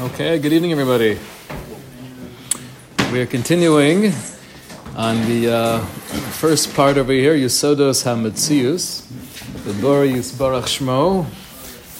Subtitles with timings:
[0.00, 1.18] Okay, good evening, everybody.
[3.12, 4.12] We are continuing
[4.96, 5.78] on the uh,
[6.40, 9.06] first part over here, Yusodos HaMetzius,
[9.64, 11.26] the Bora Yisbarach Shmo,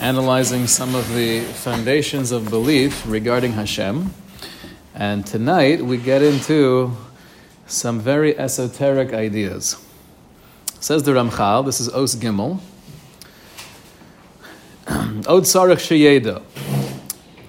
[0.01, 4.15] analyzing some of the foundations of belief regarding Hashem.
[4.95, 6.97] And tonight we get into
[7.67, 9.77] some very esoteric ideas.
[10.81, 12.61] Says the Ramchal, this is Os Gimel.
[14.89, 16.43] Od Sarach Sheyeda.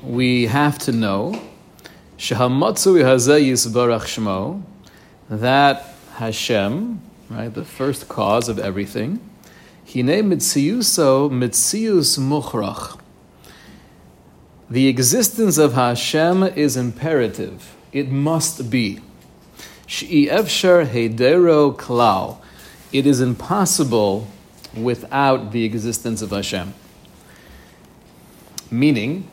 [0.10, 1.39] We have to know
[5.29, 9.19] that Hashem, right, the first cause of everything,
[9.86, 13.00] Hine Mitziyuso Mitzius Muchrach.
[14.68, 17.75] The existence of Hashem is imperative.
[17.91, 19.02] It must be.
[21.78, 22.38] Klau.
[22.91, 24.28] It is impossible
[24.75, 26.74] without the existence of Hashem.
[28.71, 29.30] Meaning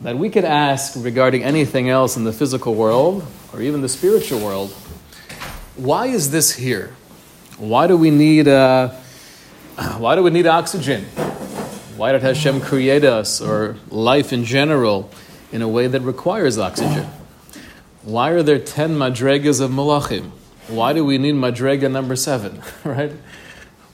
[0.00, 4.40] that we could ask regarding anything else in the physical world or even the spiritual
[4.40, 4.74] world
[5.80, 6.94] why is this here?
[7.56, 8.88] Why do we need, uh,
[9.98, 11.04] why do we need oxygen?
[11.96, 15.10] Why did Hashem create us or life in general
[15.52, 17.06] in a way that requires oxygen?
[18.02, 20.30] Why are there 10 madregas of malachim?
[20.68, 23.12] Why do we need madrega number seven, right?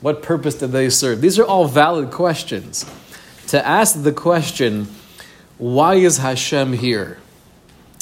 [0.01, 1.20] What purpose do they serve?
[1.20, 2.85] These are all valid questions.
[3.48, 4.89] To ask the question,
[5.59, 7.19] why is Hashem here?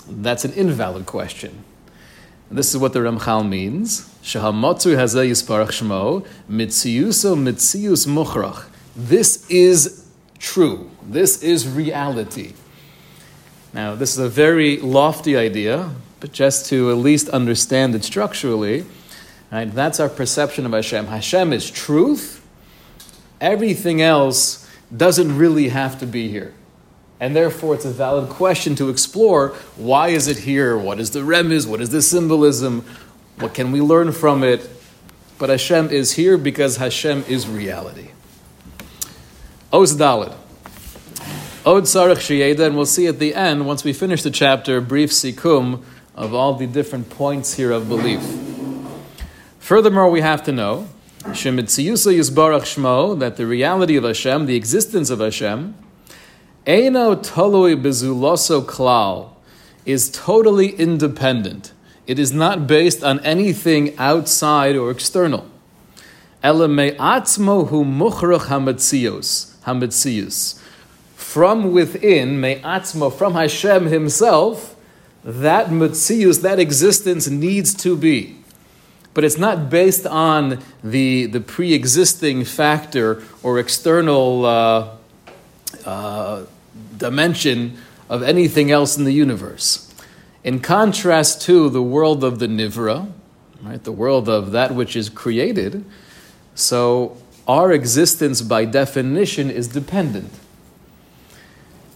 [0.09, 1.65] That's an invalid question.
[2.51, 4.03] This is what the Ramchal means.
[4.23, 8.65] Shahamotzu hazeh yisparach mitziuso mitzius.
[8.97, 10.07] This is
[10.39, 10.91] true.
[11.03, 12.53] This is reality.
[13.73, 18.85] Now, this is a very lofty idea, but just to at least understand it structurally,
[19.51, 21.07] right, that's our perception of Hashem.
[21.07, 22.45] Hashem is truth.
[23.41, 26.55] Everything else doesn't really have to be here.
[27.21, 30.77] And therefore, it's a valid question to explore why is it here?
[30.77, 31.67] What is the remiz?
[31.67, 32.85] What is the symbolism?
[33.39, 34.69] What can we learn from it?
[35.39, 38.11] But Hashem is here because Hashem is reality.
[39.73, 40.35] Oz Dalid.
[41.67, 45.11] Od Sarach Shiyeda, and we'll see at the end, once we finish the chapter, brief
[45.11, 45.83] sikum
[46.15, 48.23] of all the different points here of belief.
[49.59, 50.89] Furthermore, we have to know
[51.23, 55.75] Shemitziyusa Yisbarach Shmo, that the reality of Hashem, the existence of Hashem,
[56.67, 59.35] Eino Tolui Bezuloso Klal,
[59.85, 61.73] is totally independent.
[62.07, 65.47] It is not based on anything outside or external.
[71.17, 74.77] From within, me'atzmo, from Hashem Himself,
[75.23, 78.37] that mitzius, that existence needs to be.
[79.15, 84.91] But it's not based on the, the pre existing factor or external uh,
[85.85, 86.45] uh,
[86.97, 87.77] dimension
[88.09, 89.93] of anything else in the universe.
[90.43, 93.11] In contrast to the world of the Nivra,
[93.63, 95.85] right, the world of that which is created,
[96.55, 97.17] so
[97.49, 100.31] our existence by definition is dependent.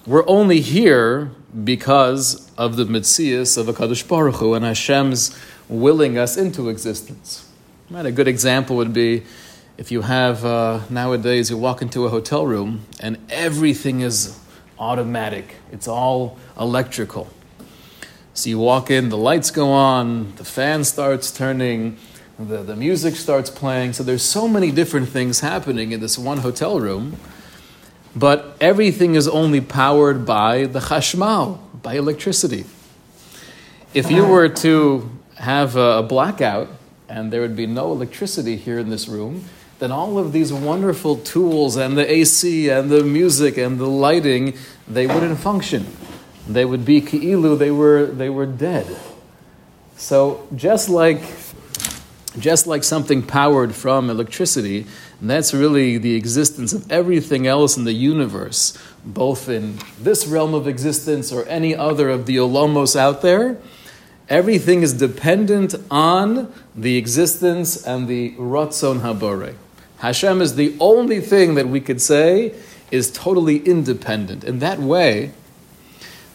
[0.06, 1.30] We're only here
[1.64, 5.38] because of the mitzias of Hakadosh Baruch Hu and Hashem's
[5.68, 7.46] willing us into existence.
[7.90, 8.06] Right?
[8.06, 9.24] A good example would be
[9.78, 14.38] if you have uh, nowadays you walk into a hotel room and everything is
[14.78, 15.54] automatic.
[15.72, 17.28] It's all electrical.
[18.34, 21.96] So you walk in, the lights go on, the fan starts turning,
[22.38, 23.94] the, the music starts playing.
[23.94, 27.16] So there's so many different things happening in this one hotel room
[28.18, 32.64] but everything is only powered by the chashmal, by electricity.
[33.94, 36.68] If you were to have a blackout
[37.08, 39.44] and there would be no electricity here in this room,
[39.78, 44.54] then all of these wonderful tools and the AC and the music and the lighting,
[44.88, 45.86] they wouldn't function.
[46.48, 48.96] They would be ki'ilu, they were, they were dead.
[49.96, 51.22] So just like,
[52.38, 54.86] just like something powered from electricity,
[55.20, 60.54] and that's really the existence of everything else in the universe, both in this realm
[60.54, 63.58] of existence or any other of the olomos out there.
[64.28, 69.54] Everything is dependent on the existence and the ratzon habore.
[69.98, 72.54] Hashem is the only thing that we could say
[72.90, 74.44] is totally independent.
[74.44, 75.32] In that way,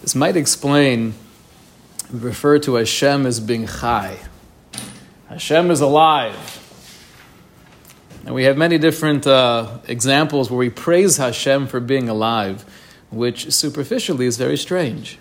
[0.02, 1.14] this might explain,
[2.12, 4.18] refer to Hashem as being chai.
[5.30, 6.60] Hashem is alive.
[8.26, 12.64] And we have many different uh, examples where we praise Hashem for being alive,
[13.12, 15.18] which superficially is very strange.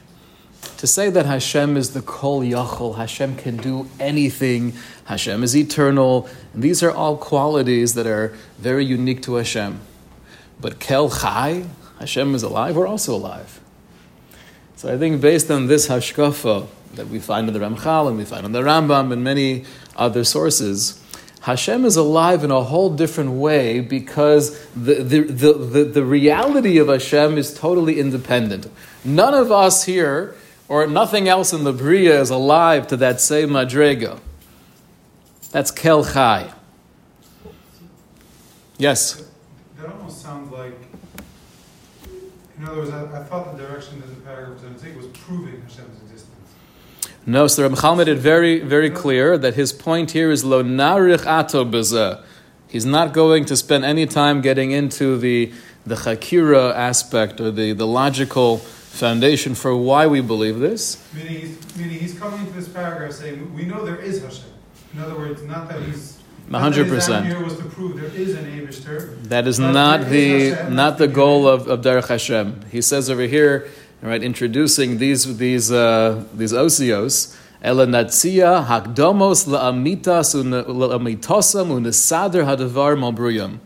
[0.82, 4.72] To say that Hashem is the Kol Yachol, Hashem can do anything,
[5.04, 9.78] Hashem is eternal, these are all qualities that are very unique to Hashem.
[10.60, 11.66] But Kel Chai,
[12.00, 13.60] Hashem is alive, we're also alive.
[14.74, 18.24] So I think based on this hashkafa that we find in the Ramchal and we
[18.24, 19.64] find in the Rambam and many
[19.94, 21.00] other sources,
[21.42, 26.78] Hashem is alive in a whole different way because the, the, the, the, the reality
[26.78, 28.68] of Hashem is totally independent.
[29.04, 30.34] None of us here
[30.72, 34.18] or nothing else in the Bria is alive to that same Madrega.
[35.50, 36.50] That's Kel Chai.
[38.78, 39.22] Yes?
[39.78, 40.72] That almost sounds like,
[42.56, 44.96] in other words, I, I thought the direction that the paragraph was going to take
[44.96, 46.54] was proving Hashem's existence.
[47.26, 51.26] No, so Ramchal made it very, very clear that his point here is lo narich
[51.26, 52.22] ato.
[52.66, 55.52] He's not going to spend any time getting into the,
[55.84, 58.62] the chakira aspect or the, the logical
[58.92, 61.02] foundation for why we believe this.
[61.14, 64.50] Meaning he's, meaning he's coming into this paragraph saying, we know there is Hashem.
[64.92, 66.18] In other words, not that he's.
[66.48, 67.26] not that his aim 100%.
[67.26, 69.22] here was to prove there is an Abishter.
[69.24, 72.66] That is not the not the goal of, of Derech Hashem.
[72.70, 73.70] He says over here,
[74.02, 77.34] right, introducing these these uh, these osios.
[77.62, 83.60] Ela natzia hakdomos laamitas laamitosam unesader hadavar malbruyam.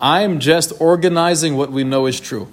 [0.00, 2.48] I'm just organizing what we know is true.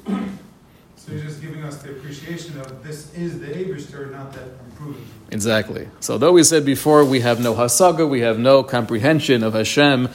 [1.09, 4.71] So he's just giving us the appreciation of this is the Abishter, not that I'm
[4.75, 5.03] proving.
[5.31, 5.87] Exactly.
[6.01, 10.09] So, though we said before we have no hasaga, we have no comprehension of Hashem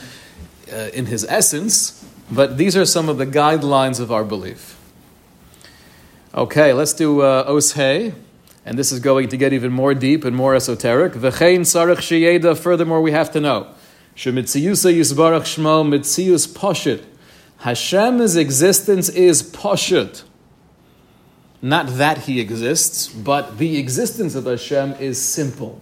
[0.73, 4.79] uh, in His essence, but these are some of the guidelines of our belief.
[6.33, 8.15] Okay, let's do uh, Os Hey,
[8.65, 11.15] and this is going to get even more deep and more esoteric.
[11.15, 12.57] V'chein sarach sheyeda.
[12.57, 13.67] Furthermore, we have to know
[14.15, 17.03] shemitziyusa yisbarach shmo mitziyus poshut.
[17.59, 20.23] Hashem's existence is poshut.
[21.65, 25.81] Not that he exists, but the existence of Hashem is simple.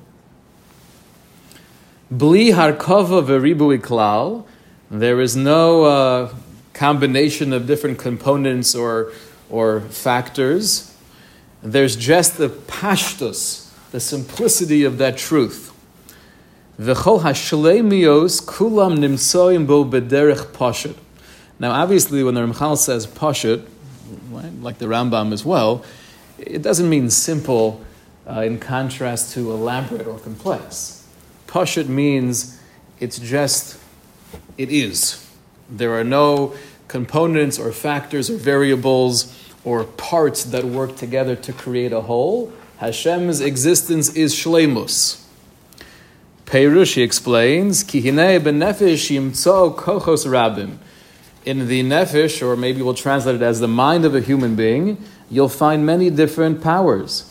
[2.09, 4.47] Bli harkova veribu klal.
[4.93, 6.35] There is no uh,
[6.73, 9.11] combination of different components or,
[9.51, 10.97] or factors.
[11.65, 15.75] There's just the pashtus, the simplicity of that truth.
[16.79, 20.95] V'chol hashleimios kulam nimsoim bo bederech pashut.
[21.59, 23.67] Now, obviously, when the Ramchal says pashut,
[24.31, 25.85] right, like the Rambam as well,
[26.39, 27.83] it doesn't mean simple
[28.29, 31.07] uh, in contrast to elaborate or complex.
[31.47, 32.59] Pashut means
[33.01, 33.79] it's just,
[34.57, 35.29] it is.
[35.69, 36.55] There are no
[36.89, 42.53] components or factors or variables or parts that work together to create a whole.
[42.79, 45.23] Hashem's existence is shleimus.
[46.47, 50.79] Peirush, he explains, Ki hinei benefesh yimtzo kochos rabim.
[51.45, 55.03] In the nefesh, or maybe we'll translate it as the mind of a human being,
[55.29, 57.29] you'll find many different powers.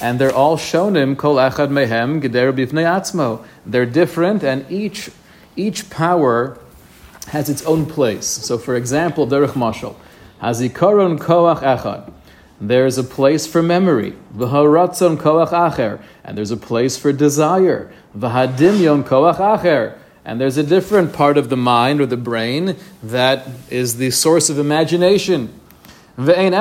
[0.00, 3.44] And they're all shonim, kol echad mehem, geder bifnei atzmo.
[3.66, 5.10] They're different, and each,
[5.56, 6.58] each power
[7.28, 8.26] has its own place.
[8.26, 9.94] So, for example, derech mashal,
[10.40, 12.10] hazikaron koach echad.
[12.62, 19.04] There's a place for memory, v'haratzon koach acher, and there's a place for desire, v'hadimyon
[19.04, 23.96] koach acher, and there's a different part of the mind or the brain that is
[23.96, 25.52] the source of imagination.
[26.16, 26.54] And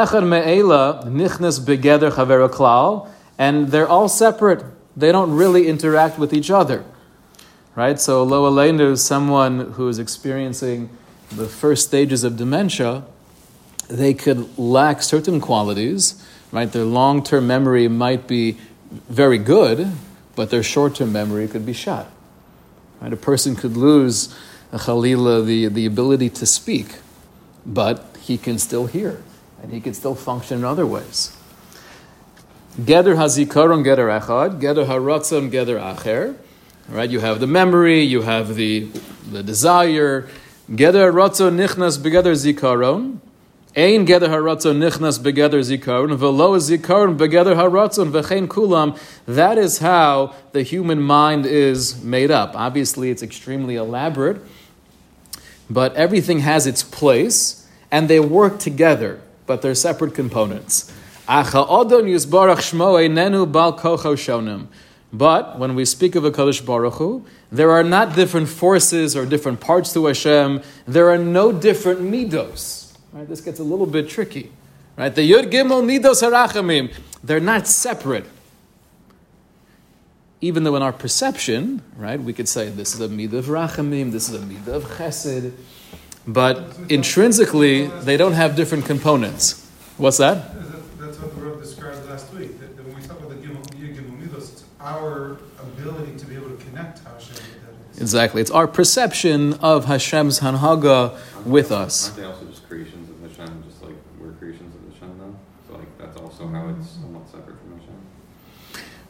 [3.68, 4.64] they're all separate.
[4.96, 6.84] They don't really interact with each other.
[7.76, 8.00] Right?
[8.00, 10.90] So, lo aleinu, someone who is experiencing
[11.30, 13.04] the first stages of dementia,
[13.90, 16.72] they could lack certain qualities, right?
[16.72, 18.58] Their long term memory might be
[19.10, 19.92] very good,
[20.36, 22.10] but their short term memory could be shot.
[23.02, 23.14] Right?
[23.14, 24.36] A person could lose,
[24.72, 26.98] a Khalila, the, the ability to speak,
[27.66, 29.22] but he can still hear,
[29.62, 31.36] and he can still function in other ways.
[32.78, 36.36] Geder hazikaron geder echad, geder haratzon geder acher.
[36.88, 37.10] Right?
[37.10, 38.88] You have the memory, you have the,
[39.30, 40.30] the desire.
[40.70, 43.20] Geder ratzon nichnas begeder zikaron.
[43.76, 46.18] Ein geder haratzon nichnas begeder zikaron.
[46.18, 48.12] Velo zikaron begeder haratzon
[48.48, 48.98] kulam.
[49.28, 52.56] That is how the human mind is made up.
[52.56, 54.42] Obviously, it's extremely elaborate,
[55.70, 60.92] but everything has its place, and they work together, but they're separate components.
[61.28, 61.54] But
[65.60, 69.60] when we speak of a Kadosh Baruch Hu, there are not different forces or different
[69.60, 70.64] parts to Hashem.
[70.88, 72.79] There are no different midos.
[73.14, 73.28] Right?
[73.28, 74.52] This gets a little bit tricky.
[74.96, 75.14] Right?
[75.14, 76.94] The Yud Gimel midos harachamim.
[77.24, 78.26] They're not separate.
[80.42, 84.12] Even though in our perception, right, we could say this is a midah of rachamim,
[84.14, 85.52] this is a midah of chesed,
[86.26, 89.70] but intrinsically they don't have different components.
[89.98, 90.54] What's that?
[90.54, 93.36] That- That's what the Rav described last week, that, that when we talk about the
[93.36, 97.96] Gimel, Yud Gimel Midos, it's our ability to be able to connect how Hashem that
[97.96, 98.02] is.
[98.02, 98.42] Exactly.
[98.42, 102.08] It's our perception of Hashem's hanhaga with us.
[102.12, 105.36] Aren't they also just creations of Hashem, just like we're creations of Hashem, though?
[105.68, 107.96] So like that's also how know it's somewhat separate from Hashem.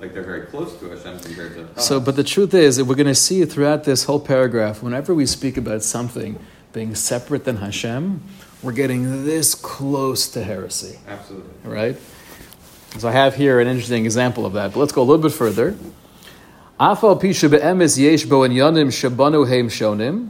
[0.10, 1.88] Like they're very close to Hashem compared to us.
[1.88, 5.28] So, but the truth is we're going to see throughout this whole paragraph, whenever we
[5.28, 6.39] speak about something
[6.74, 8.20] being separate than Hashem,
[8.63, 10.98] we're getting this close to heresy.
[11.08, 11.51] Absolutely.
[11.63, 11.96] Right?
[12.98, 14.74] So I have here an interesting example of that.
[14.74, 15.78] But let's go a little bit further.
[16.80, 20.30] Afal pisha be'emes yesh bo yanim shabanu heim shonim.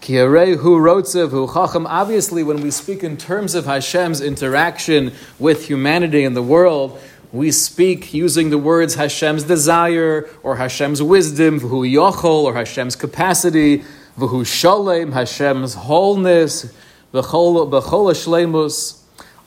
[0.00, 1.86] Ki hu rotzev.
[1.86, 7.00] Obviously, when we speak in terms of Hashem's interaction with humanity and the world,
[7.34, 13.82] we speak using the words Hashem's desire or Hashem's wisdom, v'hu yochol, or Hashem's capacity,
[14.16, 16.72] v'hu shalem, Hashem's wholeness,
[17.12, 19.00] v'chol shlemus.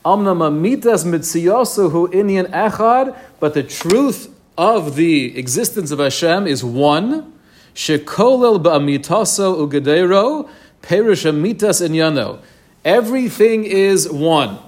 [0.04, 7.32] Amnam amitas mitziyosu inyan echad, but the truth of the existence of Hashem is one.
[7.74, 10.46] Shekolel ba'amitaso ugedero,
[10.82, 12.40] perish amitas inyano.
[12.84, 14.58] Everything is one.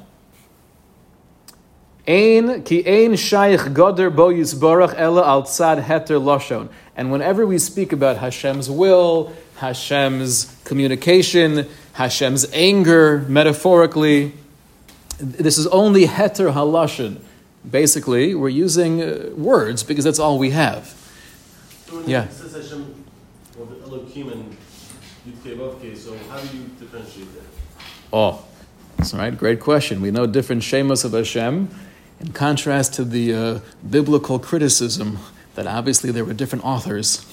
[2.11, 6.69] Ein ki ein shaykh goder bo yisbarach ela al tzad heter lashon.
[6.97, 14.33] And whenever we speak about Hashem's will, Hashem's communication, Hashem's anger, metaphorically,
[15.21, 17.19] this is only heter halashon.
[17.71, 20.93] Basically, we're using uh, words because that's all we have.
[21.87, 22.27] So Yeah.
[22.27, 23.05] Hashem,
[23.57, 24.57] well, Elohim and
[25.29, 27.45] Yud-Kei so how do you differentiate that?
[28.13, 28.45] Oh,
[28.97, 29.37] that's right.
[29.37, 30.01] Great question.
[30.01, 31.69] We know different shemos of Hashem,
[32.21, 35.19] in contrast to the uh, biblical criticism
[35.55, 37.27] that obviously there were different authors.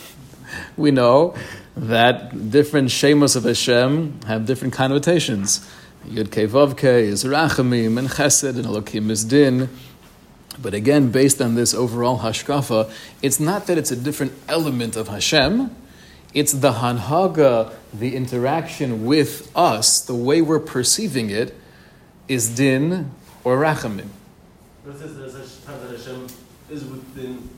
[0.77, 1.35] We know
[1.75, 5.69] that different shemos of Hashem have different connotations.
[6.07, 9.69] Yud Kei Vav Kei is Rachamim and Chesed and Elokim is Din.
[10.59, 12.89] But again, based on this overall hashkafa,
[13.21, 15.75] it's not that it's a different element of Hashem.
[16.33, 21.55] It's the hanhaga, the interaction with us, the way we're perceiving it,
[22.27, 23.11] is din
[23.43, 24.09] or rachamim.
[24.87, 26.27] But it says there's such time that Hashem
[26.71, 27.49] is within,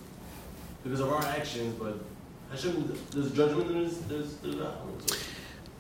[0.83, 1.99] because of our actions, but
[2.49, 5.23] Hashem, there's judgment and there's, there's, there's Rachamim.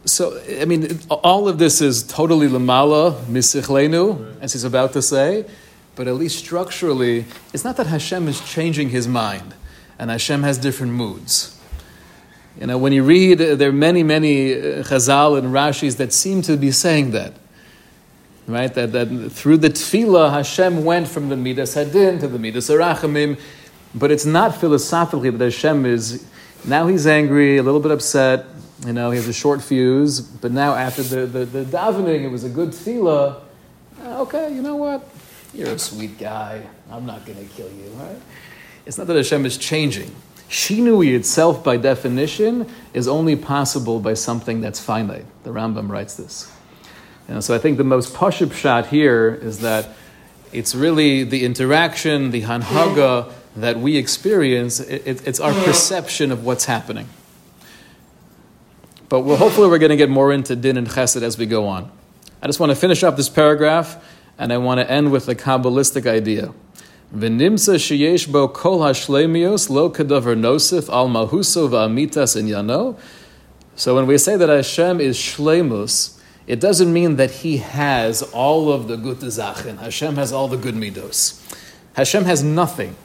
[0.05, 4.43] So I mean, all of this is totally lamala, misichlenu, Right.
[4.43, 5.45] as he's about to say,
[5.95, 9.55] but at least structurally, it's not that Hashem is changing his mind
[9.97, 11.59] and Hashem has different moods.
[12.61, 16.43] You know, when you read, there are many, many uh, Chazal and Rashis that seem
[16.43, 17.33] to be saying that.
[18.49, 18.73] Right?
[18.73, 23.39] That, that through the tefillah, Hashem went from the Midas Hadin to the Midas Arachamim,
[23.93, 26.25] but it's not philosophically that Hashem is,
[26.65, 28.47] now he's angry, a little bit upset,
[28.87, 32.29] you know, he has a short fuse, but now after the, the, the davening, it
[32.29, 33.41] was a good tefillah.
[34.01, 35.07] Uh, Okay, you know what?
[35.53, 36.65] You're a sweet guy.
[36.89, 38.17] I'm not going to kill you, right?
[38.85, 40.15] It's not that Hashem is changing.
[40.49, 45.25] Shinui itself, by definition, is only possible by something that's finite.
[45.43, 46.51] The Rambam writes this.
[47.29, 49.89] You know, so I think the most pashib shot here is that
[50.51, 54.79] it's really the interaction, the hanhaga that we experience.
[54.79, 57.07] It, it- it's our perception of what's happening.
[59.09, 61.67] But we'll, hopefully, we're going to get more into din and chesed as we go
[61.67, 61.91] on.
[62.41, 64.03] I just want to finish up this paragraph,
[64.39, 66.51] and I want to end with a kabbalistic idea.
[67.15, 72.99] V'nimsa sheyesh bo kol hashlemios lo kadavar nosif al mahuso va'amitas inyano.
[73.75, 76.18] So when we say that Hashem is shlemus,
[76.49, 79.77] it doesn't mean that He has all of the gute zachen.
[79.77, 81.39] Hashem has all the good midos.
[81.93, 82.95] Hashem has nothing.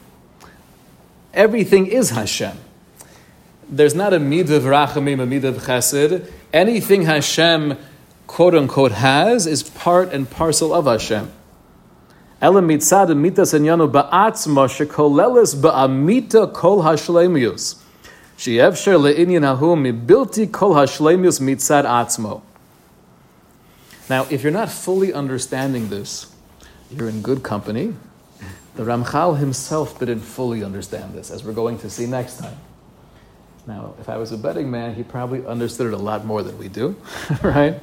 [1.31, 2.57] Everything is Hashem.
[3.69, 6.27] There's not a mid of rachamim, a mid of chesed.
[6.51, 7.77] Anything Hashem,
[8.25, 11.31] quote unquote, has is part and parcel of Hashem.
[12.41, 17.79] Ela mitzad mitas enyanu ba'atzma shekoleles ba'amita kol hashlemius.
[18.37, 22.41] She'evsher le'inyan hahu mibilti kol hashlemius mitzad atzmo.
[24.09, 26.33] Now, if you're not fully understanding this,
[26.91, 27.95] you're in good company.
[28.75, 32.57] The Ramchal himself didn't fully understand this, as we're going to see next time.
[33.65, 36.57] Now, if I was a betting man, he probably understood it a lot more than
[36.57, 36.95] we do,
[37.41, 37.79] right?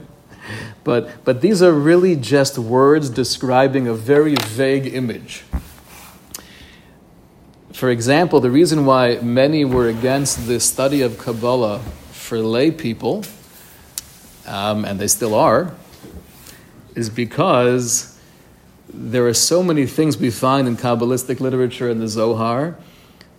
[0.84, 5.42] But, but these are really just words describing a very vague image.
[7.72, 13.24] For example, the reason why many were against the study of Kabbalah for lay people,
[14.46, 15.74] um, and they still are,
[16.94, 18.18] is because
[18.92, 22.76] there are so many things we find in Kabbalistic literature in the Zohar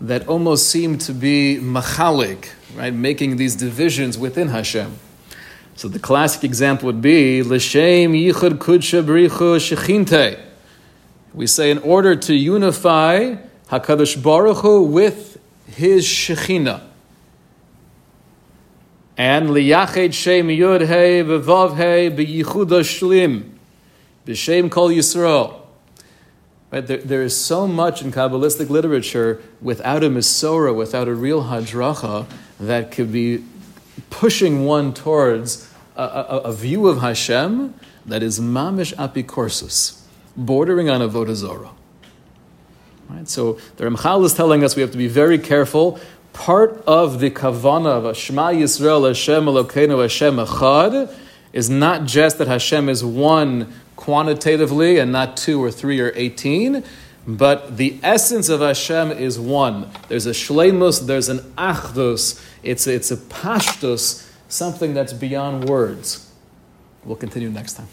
[0.01, 4.97] that almost seem to be machalik, right, making these divisions within Hashem.
[5.75, 10.39] So the classic example would be l'shem yichud kudsha b'richu shechinte.
[11.33, 13.35] We say in order to unify
[13.69, 16.81] Hakadosh Baruch Hu with His Shechina.
[19.17, 23.51] And liyached shem yud hey v'vav hey b'yichud shlim
[24.25, 25.59] b'shem kol Yisrael.
[26.71, 26.85] Right?
[26.87, 32.25] There, there is so much in Kabbalistic literature without a Misora, without a real Hadracha,
[32.59, 33.43] that could be
[34.09, 37.75] pushing one towards a, a, a view of Hashem
[38.07, 40.01] that is mamish apikorsus,
[40.35, 41.69] bordering on avodah zorah.
[43.09, 43.29] Right?
[43.29, 45.99] So the Ramchal is telling us we have to be very careful.
[46.33, 51.15] Part of the kavana of Shema Yisrael Hashem Elokeinu Hashem Echad
[51.53, 56.83] is not just that Hashem is one quantitatively and not two or three or eighteen,
[57.27, 59.89] but the essence of Hashem is one.
[60.09, 66.31] There's a shleimus, there's an achdus, it's it's a pashtus, something that's beyond words.
[67.05, 67.87] We'll continue next time.